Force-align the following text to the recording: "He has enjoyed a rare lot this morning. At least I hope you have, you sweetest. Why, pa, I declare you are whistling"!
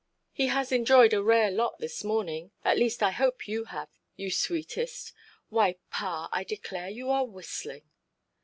"He 0.31 0.47
has 0.47 0.71
enjoyed 0.71 1.13
a 1.13 1.21
rare 1.21 1.51
lot 1.51 1.77
this 1.77 2.03
morning. 2.03 2.49
At 2.65 2.79
least 2.79 3.03
I 3.03 3.11
hope 3.11 3.47
you 3.47 3.65
have, 3.65 3.87
you 4.15 4.31
sweetest. 4.31 5.13
Why, 5.49 5.75
pa, 5.91 6.27
I 6.31 6.43
declare 6.43 6.89
you 6.89 7.11
are 7.11 7.23
whistling"! 7.27 7.83